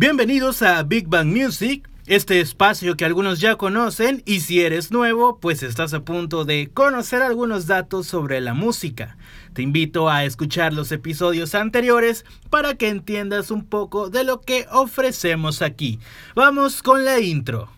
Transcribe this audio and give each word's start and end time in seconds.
Bienvenidos 0.00 0.62
a 0.62 0.82
Big 0.82 1.08
Bang 1.08 1.26
Music, 1.26 1.86
este 2.06 2.40
espacio 2.40 2.96
que 2.96 3.04
algunos 3.04 3.38
ya 3.38 3.56
conocen 3.56 4.22
y 4.24 4.40
si 4.40 4.62
eres 4.62 4.90
nuevo, 4.90 5.38
pues 5.40 5.62
estás 5.62 5.92
a 5.92 6.06
punto 6.06 6.46
de 6.46 6.70
conocer 6.72 7.20
algunos 7.20 7.66
datos 7.66 8.06
sobre 8.06 8.40
la 8.40 8.54
música. 8.54 9.18
Te 9.52 9.60
invito 9.60 10.08
a 10.08 10.24
escuchar 10.24 10.72
los 10.72 10.90
episodios 10.90 11.54
anteriores 11.54 12.24
para 12.48 12.76
que 12.76 12.88
entiendas 12.88 13.50
un 13.50 13.66
poco 13.66 14.08
de 14.08 14.24
lo 14.24 14.40
que 14.40 14.66
ofrecemos 14.72 15.60
aquí. 15.60 16.00
Vamos 16.34 16.82
con 16.82 17.04
la 17.04 17.20
intro. 17.20 17.68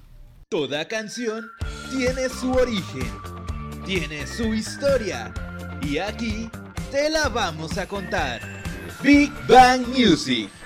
Toda 0.49 0.87
canción 0.87 1.51
tiene 1.91 2.29
su 2.29 2.53
origen, 2.53 3.11
tiene 3.85 4.29
su 4.29 4.55
historia 4.55 5.35
y 5.83 5.99
aquí 5.99 6.49
te 6.93 7.11
la 7.11 7.29
vamos 7.29 7.79
a 7.79 7.89
contar. 7.89 8.41
Big 9.03 9.33
Bang 9.49 9.89
Music. 9.89 10.62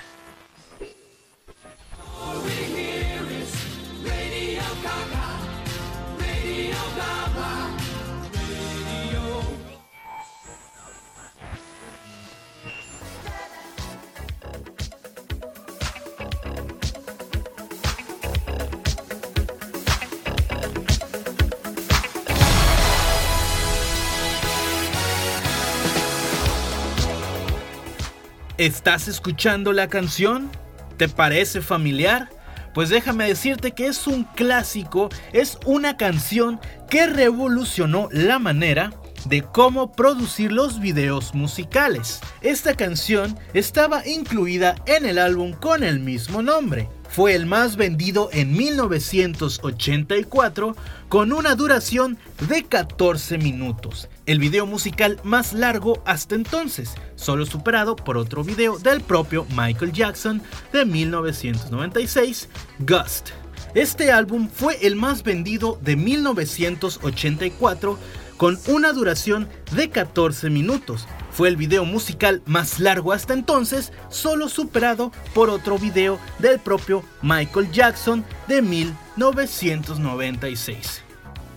¿Estás 28.57 29.07
escuchando 29.07 29.71
la 29.71 29.87
canción? 29.87 30.49
¿Te 30.97 31.07
parece 31.07 31.61
familiar? 31.61 32.29
Pues 32.73 32.89
déjame 32.89 33.27
decirte 33.27 33.73
que 33.73 33.85
es 33.85 34.07
un 34.07 34.23
clásico, 34.23 35.09
es 35.31 35.59
una 35.67 35.95
canción 35.95 36.59
que 36.89 37.05
revolucionó 37.05 38.09
la 38.11 38.39
manera 38.39 38.93
de 39.25 39.43
cómo 39.43 39.91
producir 39.91 40.51
los 40.51 40.79
videos 40.79 41.35
musicales. 41.35 42.19
Esta 42.41 42.75
canción 42.75 43.37
estaba 43.53 44.07
incluida 44.07 44.75
en 44.85 45.05
el 45.05 45.19
álbum 45.19 45.53
con 45.53 45.83
el 45.83 45.99
mismo 45.99 46.41
nombre. 46.41 46.89
Fue 47.09 47.35
el 47.35 47.45
más 47.45 47.75
vendido 47.77 48.29
en 48.31 48.55
1984 48.55 50.75
con 51.09 51.31
una 51.31 51.55
duración 51.55 52.17
de 52.47 52.63
14 52.63 53.37
minutos. 53.37 54.09
El 54.25 54.39
video 54.39 54.65
musical 54.65 55.19
más 55.23 55.53
largo 55.53 56.01
hasta 56.05 56.33
entonces, 56.35 56.95
solo 57.15 57.45
superado 57.45 57.95
por 57.95 58.17
otro 58.17 58.43
video 58.43 58.77
del 58.77 58.99
propio 59.01 59.45
Michael 59.55 59.93
Jackson 59.93 60.41
de 60.73 60.83
1996, 60.85 62.49
Gust. 62.79 63.29
Este 63.73 64.11
álbum 64.11 64.49
fue 64.51 64.77
el 64.85 64.95
más 64.95 65.23
vendido 65.23 65.79
de 65.81 65.95
1984 65.95 67.97
con 68.37 68.57
una 68.67 68.93
duración 68.93 69.49
de 69.71 69.89
14 69.89 70.49
minutos. 70.49 71.05
Fue 71.31 71.49
el 71.49 71.57
video 71.57 71.83
musical 71.85 72.41
más 72.45 72.79
largo 72.79 73.11
hasta 73.11 73.33
entonces, 73.33 73.91
solo 74.09 74.47
superado 74.49 75.11
por 75.33 75.49
otro 75.49 75.77
video 75.77 76.17
del 76.39 76.59
propio 76.59 77.03
Michael 77.21 77.69
Jackson 77.71 78.25
de 78.47 78.61
1996. 78.61 81.03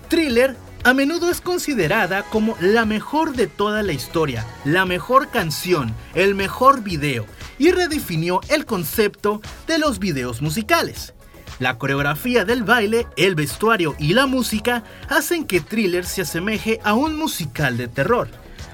Thriller 0.09 0.57
a 0.83 0.95
menudo 0.95 1.31
es 1.31 1.43
considerada 1.43 2.23
como 2.25 2.57
la 2.61 2.87
mejor 2.87 3.37
de 3.37 3.47
toda 3.47 3.83
la 3.83 3.93
historia, 3.93 4.47
la 4.65 4.87
mejor 4.87 5.29
canción, 5.29 5.95
el 6.15 6.35
mejor 6.35 6.83
video, 6.83 7.27
y 7.59 7.71
redefinió 7.71 8.41
el 8.49 8.65
concepto 8.65 9.43
de 9.67 9.79
los 9.79 9.99
videos 9.99 10.41
musicales. 10.41 11.13
La 11.61 11.77
coreografía 11.77 12.47
del 12.47 12.65
baile, 12.65 13.07
el 13.19 13.35
vestuario 13.35 13.95
y 13.99 14.15
la 14.15 14.25
música 14.25 14.83
hacen 15.11 15.45
que 15.45 15.61
Thriller 15.61 16.07
se 16.07 16.23
asemeje 16.23 16.81
a 16.85 16.95
un 16.95 17.17
musical 17.17 17.77
de 17.77 17.87
terror. 17.87 18.29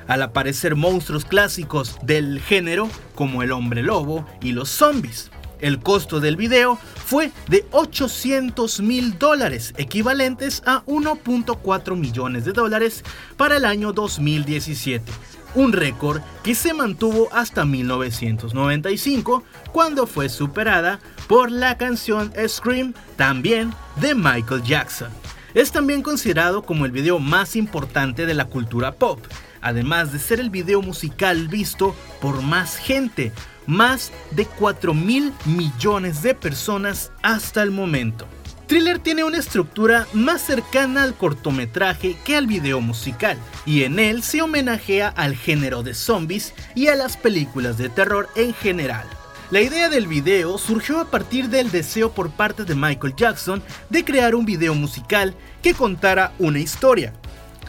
Al 0.07 0.23
aparecer 0.23 0.77
monstruos 0.77 1.25
clásicos 1.25 1.99
del 2.03 2.41
género 2.41 2.89
como 3.17 3.43
el 3.43 3.51
hombre 3.51 3.83
lobo 3.83 4.25
y 4.41 4.53
los 4.53 4.69
zombies. 4.69 5.33
El 5.59 5.81
costo 5.81 6.21
del 6.21 6.37
video 6.37 6.79
fue 7.07 7.33
de 7.49 7.67
800 7.73 8.81
mil 8.83 9.19
dólares, 9.19 9.75
equivalentes 9.79 10.63
a 10.65 10.85
1.4 10.85 11.97
millones 11.97 12.45
de 12.45 12.53
dólares 12.53 13.03
para 13.37 13.57
el 13.57 13.65
año 13.65 13.93
2017, 13.95 15.11
un 15.57 15.73
récord 15.73 16.21
que 16.45 16.55
se 16.55 16.73
mantuvo 16.73 17.31
hasta 17.33 17.65
1995, 17.65 19.43
cuando 19.73 20.07
fue 20.07 20.29
superada 20.29 21.01
por 21.27 21.51
la 21.51 21.77
canción 21.77 22.33
Scream, 22.47 22.95
también 23.17 23.73
de 24.01 24.15
Michael 24.15 24.63
Jackson. 24.63 25.11
Es 25.55 25.73
también 25.73 26.03
considerado 26.03 26.63
como 26.63 26.85
el 26.85 26.93
video 26.93 27.19
más 27.19 27.57
importante 27.57 28.27
de 28.27 28.35
la 28.35 28.45
cultura 28.45 28.93
pop, 28.93 29.21
además 29.61 30.13
de 30.13 30.19
ser 30.19 30.41
el 30.41 30.51
video 30.51 30.83
musical 30.83 31.49
visto 31.49 31.95
por 32.21 32.43
más 32.43 32.77
gente, 32.77 33.33
más 33.67 34.13
de 34.33 34.45
4 34.45 34.95
mil 34.95 35.33
millones 35.45 36.23
de 36.23 36.35
personas 36.35 37.11
hasta 37.23 37.63
el 37.63 37.71
momento. 37.71 38.27
Thriller 38.67 38.99
tiene 38.99 39.23
una 39.23 39.39
estructura 39.39 40.09
más 40.13 40.43
cercana 40.43 41.05
al 41.05 41.15
cortometraje 41.15 42.17
que 42.25 42.37
al 42.37 42.49
video 42.49 42.81
musical, 42.81 43.39
y 43.65 43.85
en 43.85 43.99
él 43.99 44.23
se 44.25 44.43
homenajea 44.43 45.09
al 45.09 45.37
género 45.37 45.83
de 45.85 45.95
zombies 45.95 46.53
y 46.75 46.89
a 46.89 46.97
las 46.97 47.17
películas 47.17 47.79
de 47.79 47.89
terror 47.89 48.29
en 48.35 48.53
general. 48.55 49.07
La 49.53 49.61
idea 49.61 49.89
del 49.89 50.09
video 50.09 50.59
surgió 50.59 50.99
a 50.99 51.05
partir 51.05 51.49
del 51.49 51.71
deseo 51.71 52.11
por 52.11 52.31
parte 52.31 52.65
de 52.65 52.75
Michael 52.75 53.15
Jackson 53.15 53.63
de 53.91 54.05
crear 54.05 54.35
un 54.35 54.45
video 54.45 54.75
musical 54.75 55.37
que 55.63 55.73
contara 55.73 56.33
una 56.41 56.59
historia, 56.59 57.13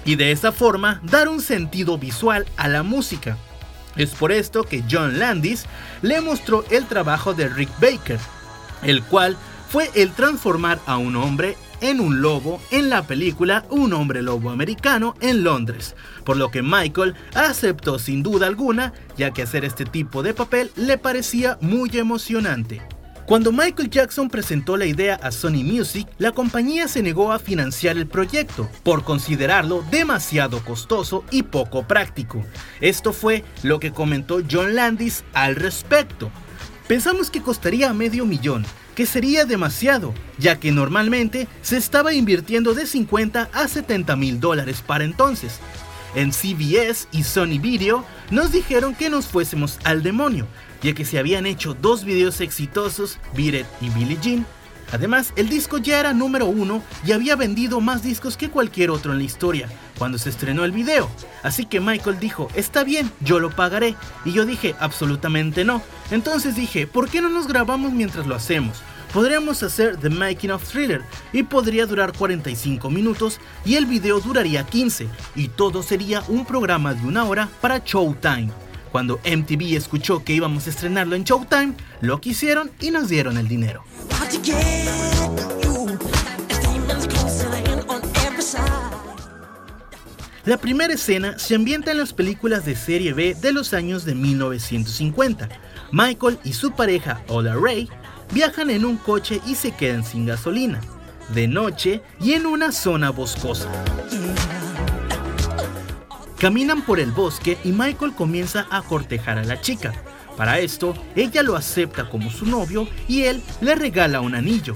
y 0.03 0.15
de 0.15 0.31
esa 0.31 0.51
forma 0.51 0.99
dar 1.03 1.27
un 1.27 1.39
sentido 1.39 1.99
visual 1.99 2.47
a 2.57 2.67
la 2.67 2.81
música. 2.81 3.38
Es 3.95 4.09
por 4.09 4.31
esto 4.31 4.63
que 4.63 4.83
John 4.89 5.19
Landis 5.19 5.67
le 6.01 6.19
mostró 6.19 6.65
el 6.71 6.88
trabajo 6.88 7.35
de 7.35 7.47
Rick 7.47 7.69
Baker, 7.79 8.19
el 8.81 9.03
cual 9.03 9.38
fue 9.69 9.91
el 9.94 10.13
transformar 10.13 10.79
a 10.88 10.97
un 10.97 11.15
hombre 11.15 11.57
en 11.81 11.99
un 11.99 12.21
lobo 12.21 12.61
en 12.71 12.89
la 12.89 13.05
película 13.05 13.65
Un 13.69 13.93
hombre 13.93 14.21
lobo 14.21 14.49
americano 14.49 15.15
en 15.21 15.43
Londres, 15.43 15.95
por 16.23 16.38
lo 16.38 16.51
que 16.51 16.61
Michael 16.61 17.15
aceptó 17.33 17.99
sin 17.99 18.23
duda 18.23 18.47
alguna, 18.47 18.93
ya 19.17 19.31
que 19.31 19.43
hacer 19.43 19.65
este 19.65 19.85
tipo 19.85 20.23
de 20.23 20.33
papel 20.33 20.71
le 20.75 20.97
parecía 20.97 21.57
muy 21.61 21.97
emocionante. 21.97 22.81
Cuando 23.27 23.51
Michael 23.51 23.89
Jackson 23.89 24.29
presentó 24.29 24.77
la 24.77 24.85
idea 24.85 25.15
a 25.15 25.33
Sony 25.33 25.61
Music, 25.61 26.07
la 26.17 26.31
compañía 26.31 26.88
se 26.88 27.03
negó 27.03 27.33
a 27.33 27.39
financiar 27.39 27.97
el 27.97 28.07
proyecto 28.07 28.69
por 28.83 29.03
considerarlo 29.03 29.83
demasiado 29.91 30.63
costoso 30.63 31.25
y 31.29 31.44
poco 31.44 31.85
práctico. 31.85 32.45
Esto 32.79 33.11
fue 33.11 33.44
lo 33.63 33.81
que 33.81 33.91
comentó 33.91 34.41
John 34.49 34.75
Landis 34.75 35.25
al 35.33 35.57
respecto. 35.57 36.31
Pensamos 36.88 37.29
que 37.29 37.41
costaría 37.41 37.91
medio 37.91 38.25
millón, 38.25 38.65
que 38.97 39.05
sería 39.05 39.45
demasiado, 39.45 40.11
ya 40.39 40.59
que 40.59 40.71
normalmente 40.71 41.47
se 41.61 41.77
estaba 41.77 42.15
invirtiendo 42.15 42.73
de 42.73 42.87
50 42.87 43.47
a 43.53 43.67
70 43.67 44.15
mil 44.15 44.39
dólares 44.39 44.81
para 44.81 45.03
entonces. 45.03 45.59
En 46.15 46.31
CBS 46.31 47.07
y 47.11 47.21
Sony 47.21 47.59
Video 47.61 48.03
nos 48.31 48.51
dijeron 48.51 48.95
que 48.95 49.11
nos 49.11 49.27
fuésemos 49.27 49.77
al 49.83 50.01
demonio, 50.01 50.47
ya 50.81 50.95
que 50.95 51.05
se 51.05 51.19
habían 51.19 51.45
hecho 51.45 51.75
dos 51.75 52.05
videos 52.05 52.41
exitosos, 52.41 53.19
Beat 53.35 53.67
y 53.81 53.89
Billie 53.89 54.17
Jean. 54.19 54.47
Además, 54.91 55.33
el 55.35 55.49
disco 55.49 55.77
ya 55.77 55.99
era 55.99 56.13
número 56.13 56.45
uno 56.45 56.81
y 57.05 57.11
había 57.11 57.35
vendido 57.35 57.81
más 57.81 58.03
discos 58.03 58.37
que 58.37 58.49
cualquier 58.49 58.89
otro 58.89 59.11
en 59.11 59.19
la 59.19 59.25
historia 59.25 59.69
cuando 59.97 60.17
se 60.17 60.29
estrenó 60.29 60.63
el 60.65 60.71
video. 60.71 61.09
Así 61.43 61.65
que 61.65 61.79
Michael 61.79 62.19
dijo, 62.19 62.47
está 62.55 62.83
bien, 62.83 63.11
yo 63.21 63.39
lo 63.39 63.49
pagaré. 63.49 63.95
Y 64.25 64.31
yo 64.31 64.45
dije, 64.45 64.75
absolutamente 64.79 65.65
no. 65.65 65.81
Entonces 66.11 66.55
dije, 66.55 66.87
¿por 66.87 67.09
qué 67.09 67.21
no 67.21 67.29
nos 67.29 67.47
grabamos 67.47 67.91
mientras 67.91 68.27
lo 68.27 68.35
hacemos? 68.35 68.81
podríamos 69.13 69.63
hacer 69.63 69.97
The 69.97 70.09
Making 70.09 70.51
of 70.51 70.69
Thriller 70.69 71.01
y 71.33 71.44
podría 71.44 71.85
durar 71.85 72.13
45 72.15 72.89
minutos 72.89 73.39
y 73.65 73.75
el 73.75 73.85
video 73.85 74.19
duraría 74.19 74.65
15 74.65 75.07
y 75.35 75.47
todo 75.47 75.83
sería 75.83 76.23
un 76.27 76.45
programa 76.45 76.94
de 76.94 77.07
una 77.07 77.25
hora 77.25 77.50
para 77.62 77.79
Showtime. 77.79 78.66
Cuando 78.92 79.19
MTV 79.25 79.75
escuchó 79.75 80.24
que 80.24 80.34
íbamos 80.34 80.68
a 80.68 80.69
estrenarlo 80.69 81.16
en 81.16 81.24
Showtime, 81.24 81.74
lo 82.01 82.19
quisieron 82.22 82.72
y 82.80 82.92
nos 82.92 83.10
dieron 83.10 83.38
el 83.38 83.48
dinero. 83.48 83.84
La 90.45 90.57
primera 90.57 90.94
escena 90.94 91.38
se 91.38 91.56
ambienta 91.56 91.92
en 91.92 91.98
las 91.98 92.13
películas 92.13 92.66
de 92.66 92.78
serie 92.78 93.12
B 93.12 93.36
de 93.42 93.51
los 93.51 93.74
años 93.74 94.06
de 94.06 94.16
1950. 94.16 95.50
Michael 95.92 96.39
y 96.45 96.54
su 96.54 96.72
pareja 96.72 97.22
Ola 97.28 97.56
Ray 97.56 97.89
viajan 98.31 98.69
en 98.69 98.86
un 98.86 98.95
coche 98.95 99.42
y 99.45 99.56
se 99.56 99.72
quedan 99.72 100.06
sin 100.06 100.25
gasolina, 100.25 100.80
de 101.34 101.50
noche 101.50 102.01
y 102.22 102.31
en 102.31 102.45
una 102.45 102.72
zona 102.72 103.10
boscosa. 103.10 103.69
Caminan 106.39 106.84
por 106.84 107.00
el 107.00 107.12
bosque 107.12 107.57
y 107.63 107.72
Michael 107.72 108.13
comienza 108.13 108.68
a 108.69 108.84
cortejar 108.84 109.39
a 109.39 109.44
la 109.44 109.60
chica, 109.60 109.94
Para 110.38 110.60
esto, 110.60 110.94
ella 111.16 111.42
lo 111.42 111.56
acepta 111.56 112.12
como 112.12 112.30
su 112.30 112.45
novio 112.45 112.88
y 113.07 113.24
él 113.24 113.42
le 113.60 113.74
regala 113.74 114.22
un 114.22 114.36
anillo. 114.36 114.75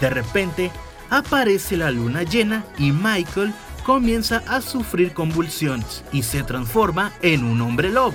De 0.00 0.08
repente, 0.08 0.70
aparece 1.10 1.76
la 1.76 1.90
luna 1.90 2.22
llena 2.22 2.64
y 2.78 2.92
Michael 2.92 3.52
comienza 3.84 4.44
a 4.46 4.60
sufrir 4.60 5.12
convulsiones 5.12 6.04
y 6.12 6.22
se 6.22 6.44
transforma 6.44 7.12
en 7.22 7.42
un 7.42 7.60
hombre 7.60 7.90
lobo. 7.90 8.14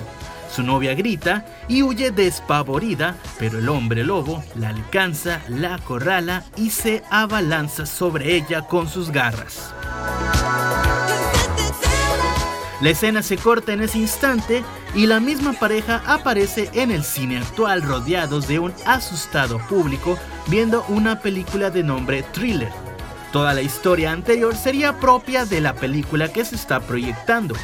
Su 0.50 0.62
novia 0.62 0.94
grita 0.94 1.44
y 1.68 1.82
huye 1.82 2.12
despavorida, 2.12 3.16
pero 3.38 3.58
el 3.58 3.68
hombre 3.68 4.02
lobo 4.02 4.42
la 4.54 4.70
alcanza, 4.70 5.42
la 5.48 5.74
acorrala 5.74 6.44
y 6.56 6.70
se 6.70 7.02
abalanza 7.10 7.84
sobre 7.84 8.36
ella 8.36 8.62
con 8.62 8.88
sus 8.88 9.10
garras. 9.10 9.74
La 12.80 12.90
escena 12.90 13.22
se 13.22 13.38
corta 13.38 13.72
en 13.72 13.80
ese 13.80 13.98
instante 13.98 14.62
y 14.94 15.06
la 15.06 15.18
misma 15.18 15.54
pareja 15.54 16.02
aparece 16.06 16.68
en 16.74 16.90
el 16.90 17.04
cine 17.04 17.38
actual 17.38 17.82
rodeados 17.82 18.48
de 18.48 18.58
un 18.58 18.74
asustado 18.84 19.58
público 19.66 20.18
viendo 20.48 20.84
una 20.88 21.20
película 21.20 21.70
de 21.70 21.82
nombre 21.82 22.22
Thriller. 22.32 22.70
Toda 23.32 23.54
la 23.54 23.62
historia 23.62 24.12
anterior 24.12 24.54
sería 24.54 25.00
propia 25.00 25.46
de 25.46 25.60
la 25.60 25.74
película 25.74 26.32
que 26.32 26.44
se 26.44 26.54
está 26.54 26.80
proyectando. 26.80 27.54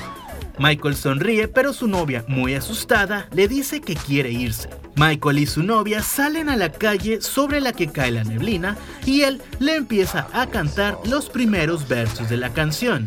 Michael 0.58 0.96
sonríe, 0.96 1.48
pero 1.48 1.72
su 1.72 1.88
novia, 1.88 2.24
muy 2.28 2.54
asustada, 2.54 3.28
le 3.32 3.48
dice 3.48 3.80
que 3.80 3.94
quiere 3.94 4.30
irse. 4.30 4.68
Michael 4.96 5.38
y 5.38 5.46
su 5.46 5.62
novia 5.62 6.02
salen 6.02 6.48
a 6.48 6.56
la 6.56 6.70
calle 6.70 7.20
sobre 7.20 7.60
la 7.60 7.72
que 7.72 7.88
cae 7.90 8.10
la 8.10 8.24
neblina 8.24 8.76
y 9.06 9.22
él 9.22 9.40
le 9.58 9.76
empieza 9.76 10.28
a 10.32 10.46
cantar 10.46 10.98
los 11.04 11.30
primeros 11.30 11.88
versos 11.88 12.28
de 12.28 12.36
la 12.36 12.52
canción. 12.52 13.06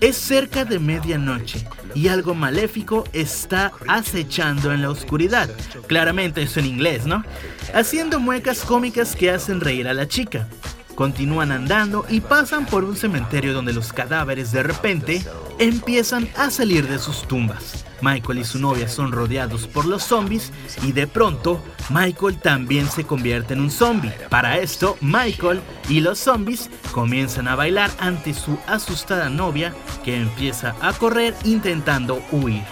Es 0.00 0.16
cerca 0.16 0.64
de 0.64 0.78
medianoche 0.78 1.66
y 1.94 2.08
algo 2.08 2.34
maléfico 2.34 3.04
está 3.12 3.72
acechando 3.88 4.72
en 4.72 4.82
la 4.82 4.90
oscuridad. 4.90 5.48
Claramente 5.86 6.42
eso 6.42 6.60
en 6.60 6.66
inglés, 6.66 7.06
¿no? 7.06 7.24
Haciendo 7.72 8.20
muecas 8.20 8.60
cómicas 8.60 9.16
que 9.16 9.30
hacen 9.30 9.60
reír 9.60 9.88
a 9.88 9.94
la 9.94 10.06
chica. 10.06 10.48
Continúan 10.94 11.52
andando 11.52 12.06
y 12.08 12.20
pasan 12.20 12.66
por 12.66 12.84
un 12.84 12.96
cementerio 12.96 13.52
donde 13.52 13.72
los 13.72 13.92
cadáveres 13.92 14.52
de 14.52 14.62
repente 14.62 15.22
empiezan 15.58 16.28
a 16.36 16.50
salir 16.50 16.86
de 16.88 16.98
sus 16.98 17.26
tumbas. 17.26 17.84
Michael 18.02 18.40
y 18.40 18.44
su 18.44 18.58
novia 18.58 18.88
son 18.88 19.12
rodeados 19.12 19.66
por 19.66 19.86
los 19.86 20.02
zombies 20.02 20.52
y 20.82 20.92
de 20.92 21.06
pronto 21.06 21.62
Michael 21.88 22.38
también 22.38 22.90
se 22.90 23.04
convierte 23.04 23.54
en 23.54 23.60
un 23.60 23.70
zombie. 23.70 24.12
Para 24.28 24.58
esto, 24.58 24.96
Michael 25.00 25.60
y 25.88 26.00
los 26.00 26.18
zombies 26.18 26.68
comienzan 26.92 27.48
a 27.48 27.56
bailar 27.56 27.90
ante 27.98 28.34
su 28.34 28.58
asustada 28.66 29.30
novia 29.30 29.74
que 30.04 30.16
empieza 30.16 30.74
a 30.80 30.92
correr 30.92 31.34
intentando 31.44 32.22
huir. 32.30 32.62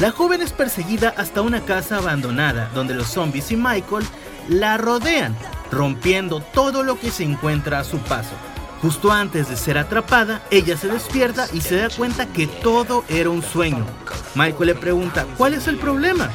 La 0.00 0.10
joven 0.10 0.42
es 0.42 0.52
perseguida 0.52 1.14
hasta 1.16 1.40
una 1.40 1.62
casa 1.62 1.96
abandonada 1.96 2.70
donde 2.74 2.92
los 2.92 3.06
zombies 3.06 3.50
y 3.50 3.56
Michael 3.56 4.04
la 4.48 4.76
rodean, 4.76 5.34
rompiendo 5.70 6.40
todo 6.40 6.82
lo 6.82 7.00
que 7.00 7.10
se 7.10 7.24
encuentra 7.24 7.80
a 7.80 7.84
su 7.84 7.98
paso. 8.00 8.34
Justo 8.82 9.10
antes 9.10 9.48
de 9.48 9.56
ser 9.56 9.78
atrapada, 9.78 10.42
ella 10.50 10.76
se 10.76 10.88
despierta 10.88 11.46
y 11.52 11.60
se 11.60 11.76
da 11.76 11.88
cuenta 11.88 12.26
que 12.26 12.46
todo 12.46 13.04
era 13.08 13.30
un 13.30 13.42
sueño. 13.42 13.86
Michael 14.34 14.66
le 14.66 14.74
pregunta, 14.74 15.26
¿cuál 15.38 15.54
es 15.54 15.66
el 15.66 15.78
problema? 15.78 16.30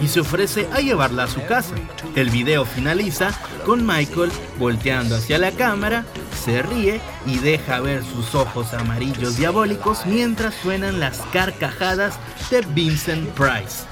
Y 0.00 0.08
se 0.08 0.20
ofrece 0.20 0.66
a 0.72 0.80
llevarla 0.80 1.24
a 1.24 1.28
su 1.28 1.44
casa. 1.44 1.74
El 2.16 2.30
video 2.30 2.64
finaliza 2.64 3.30
con 3.66 3.86
Michael 3.86 4.32
volteando 4.58 5.16
hacia 5.16 5.38
la 5.38 5.52
cámara, 5.52 6.04
se 6.44 6.62
ríe 6.62 7.00
y 7.26 7.38
deja 7.38 7.80
ver 7.80 8.02
sus 8.02 8.34
ojos 8.34 8.72
amarillos 8.74 9.36
diabólicos 9.36 10.06
mientras 10.06 10.54
suenan 10.54 11.00
las 11.00 11.18
carcajadas 11.32 12.18
de 12.50 12.62
Vincent 12.62 13.28
Price. 13.30 13.84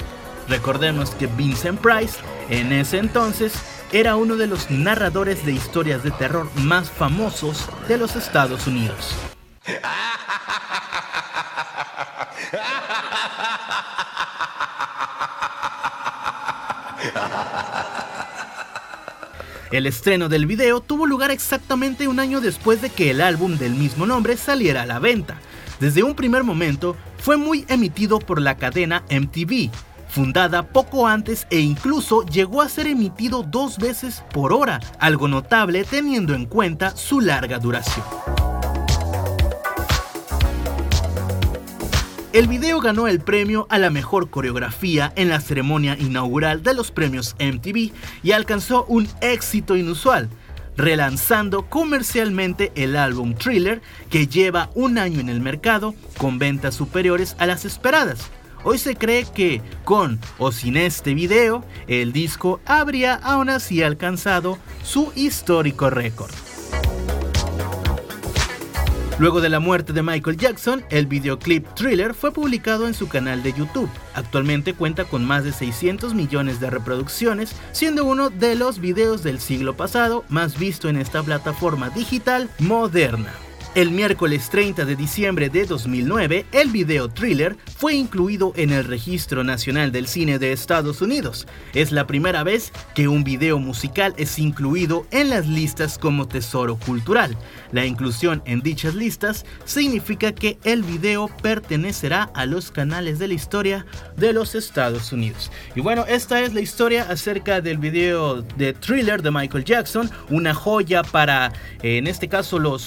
Recordemos 0.49 1.11
que 1.11 1.27
Vincent 1.27 1.81
Price 1.81 2.19
en 2.49 2.73
ese 2.73 2.99
entonces 2.99 3.53
era 3.93 4.17
uno 4.17 4.37
de 4.37 4.47
los 4.47 4.71
narradores 4.71 5.45
de 5.45 5.53
historias 5.53 6.03
de 6.03 6.11
terror 6.13 6.49
más 6.57 6.91
famosos 6.91 7.69
de 7.89 7.99
los 7.99 8.17
Estados 8.17 8.67
Unidos. 8.67 9.15
El 19.71 19.87
estreno 19.87 20.29
del 20.31 20.47
video 20.47 20.81
tuvo 20.81 21.07
lugar 21.07 21.31
exactamente 21.31 22.09
un 22.09 22.19
año 22.19 22.41
después 22.41 22.81
de 22.81 22.89
que 22.89 23.11
el 23.11 23.21
álbum 23.21 23.59
del 23.59 23.75
mismo 23.75 24.07
nombre 24.07 24.39
saliera 24.39 24.83
a 24.83 24.87
la 24.87 24.99
venta. 24.99 25.37
Desde 25.81 26.03
un 26.03 26.15
primer 26.15 26.45
momento 26.45 26.97
fue 27.19 27.37
muy 27.37 27.67
emitido 27.69 28.19
por 28.19 28.41
la 28.41 28.57
cadena 28.57 29.03
MTV, 29.11 29.71
fundada 30.13 30.63
poco 30.69 31.07
antes 31.07 31.47
e 31.49 31.61
incluso 31.61 32.23
llegó 32.27 32.61
a 32.61 32.69
ser 32.69 32.87
emitido 32.87 33.43
dos 33.43 33.79
veces 33.79 34.23
por 34.31 34.53
hora, 34.53 34.79
algo 34.99 35.27
notable 35.27 35.85
teniendo 35.85 36.35
en 36.35 36.45
cuenta 36.45 36.95
su 36.95 37.23
larga 37.23 37.59
duración. 37.59 38.05
El 42.35 42.47
video 42.47 42.81
ganó 42.81 43.09
el 43.09 43.21
premio 43.21 43.67
a 43.71 43.79
la 43.79 43.89
mejor 43.89 44.29
coreografía 44.29 45.13
en 45.17 45.31
la 45.31 45.41
ceremonia 45.41 45.97
inaugural 45.99 46.63
de 46.63 46.75
los 46.75 46.91
premios 46.91 47.35
MTV 47.39 47.93
y 48.23 48.33
alcanzó 48.33 48.85
un 48.89 49.09
éxito 49.23 49.77
inusual, 49.77 50.29
relanzando 50.77 51.69
comercialmente 51.71 52.71
el 52.75 52.97
álbum 52.97 53.35
Thriller 53.35 53.81
que 54.11 54.27
lleva 54.27 54.71
un 54.75 54.99
año 54.99 55.21
en 55.21 55.31
el 55.31 55.41
mercado 55.41 55.95
con 56.19 56.39
ventas 56.39 56.75
superiores 56.75 57.35
a 57.39 57.47
las 57.47 57.65
esperadas. 57.65 58.31
Hoy 58.65 58.79
se 58.79 58.95
cree 58.95 59.25
que 59.25 59.61
con 59.85 60.21
o 60.39 60.53
sin 60.53 60.77
este 60.77 61.15
video, 61.15 61.65
el 61.89 62.13
disco 62.13 62.61
habría 62.65 63.15
aún 63.15 63.49
así 63.51 63.83
alcanzado 63.83 64.59
su 64.85 65.13
histórico 65.17 65.91
récord. 65.91 66.33
Luego 69.19 69.41
de 69.41 69.51
la 69.51 69.61
muerte 69.61 69.93
de 69.93 70.03
Michael 70.03 70.37
Jackson, 70.37 70.85
el 70.91 71.07
videoclip 71.07 71.67
Thriller 71.75 72.15
fue 72.15 72.33
publicado 72.33 72.89
en 72.89 72.95
su 72.95 73.09
canal 73.09 73.43
de 73.43 73.53
YouTube. 73.53 73.91
Actualmente 74.15 74.75
cuenta 74.75 75.05
con 75.05 75.25
más 75.25 75.45
de 75.45 75.53
600 75.53 76.15
millones 76.15 76.61
de 76.61 76.71
reproducciones, 76.71 77.55
siendo 77.73 78.05
uno 78.05 78.31
de 78.31 78.55
los 78.55 78.81
videos 78.81 79.23
del 79.23 79.39
siglo 79.39 79.77
pasado 79.77 80.25
más 80.29 80.59
visto 80.59 80.89
en 80.89 80.97
esta 80.97 81.23
plataforma 81.23 81.91
digital 81.91 82.49
moderna. 82.59 83.33
El 83.75 83.91
miércoles 83.91 84.51
30 84.51 84.85
de 84.85 84.97
diciembre 84.97 85.49
de 85.49 85.65
2009, 85.65 86.45
el 86.53 86.69
video 86.69 87.09
Thriller 87.09 87.57
fue 87.75 87.95
incluido 87.95 88.53
en 88.55 88.71
el 88.71 88.85
Registro 88.85 89.45
Nacional 89.45 89.93
del 89.93 90.09
Cine 90.09 90.39
de 90.39 90.53
Estados 90.53 91.01
Unidos. 91.01 91.47
Es 91.73 91.91
la 91.91 92.07
primera 92.07 92.45
vez 92.45 92.71
que 92.95 93.09
un 93.09 93.25
video 93.25 93.59
musical 93.59 94.13
es 94.19 94.39
incluido 94.39 95.07
en 95.11 95.31
las 95.31 95.47
listas 95.47 95.97
como 95.97 96.29
tesoro 96.29 96.77
cultural. 96.77 97.35
La 97.73 97.87
inclusión 97.87 98.43
en 98.45 98.61
dichas 98.61 98.95
listas 98.95 99.47
significa 99.65 100.33
que 100.33 100.59
el 100.65 100.83
video 100.83 101.31
pertenecerá 101.41 102.25
a 102.35 102.45
los 102.45 102.73
canales 102.73 103.19
de 103.19 103.29
la 103.29 103.35
historia 103.35 103.87
de 104.19 104.35
los 104.35 104.55
Estados 104.55 105.13
Unidos. 105.13 105.51
Y 105.75 105.81
bueno, 105.81 106.05
esta 106.07 106.43
es 106.43 106.53
la 106.53 106.61
historia 106.61 107.07
acerca 107.09 107.63
del 107.63 107.79
video 107.79 108.43
de 108.43 108.75
Thriller 108.75 109.23
de 109.23 109.31
Michael 109.31 109.65
Jackson, 109.65 110.11
una 110.29 110.53
joya 110.53 111.03
para, 111.03 111.55
en 111.83 112.07
este 112.07 112.29
caso, 112.29 112.59
los 112.59 112.83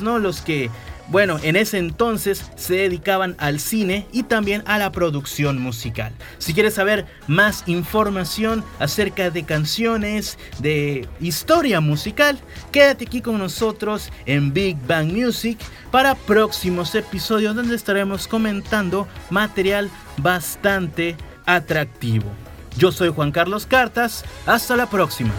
¿no? 0.00 0.18
Los 0.20 0.40
que, 0.40 0.70
bueno, 1.08 1.38
en 1.42 1.56
ese 1.56 1.78
entonces 1.78 2.44
se 2.54 2.74
dedicaban 2.74 3.34
al 3.38 3.58
cine 3.58 4.06
y 4.12 4.22
también 4.22 4.62
a 4.66 4.78
la 4.78 4.92
producción 4.92 5.60
musical. 5.60 6.12
Si 6.38 6.54
quieres 6.54 6.74
saber 6.74 7.06
más 7.26 7.64
información 7.66 8.64
acerca 8.78 9.30
de 9.30 9.44
canciones, 9.44 10.38
de 10.60 11.08
historia 11.20 11.80
musical, 11.80 12.38
quédate 12.70 13.06
aquí 13.06 13.20
con 13.20 13.38
nosotros 13.38 14.10
en 14.26 14.52
Big 14.52 14.76
Bang 14.86 15.12
Music 15.12 15.58
para 15.90 16.14
próximos 16.14 16.94
episodios 16.94 17.56
donde 17.56 17.74
estaremos 17.74 18.28
comentando 18.28 19.08
material 19.30 19.90
bastante 20.16 21.16
atractivo. 21.44 22.26
Yo 22.78 22.92
soy 22.92 23.08
Juan 23.08 23.32
Carlos 23.32 23.66
Cartas, 23.66 24.24
hasta 24.46 24.76
la 24.76 24.88
próxima. 24.88 25.32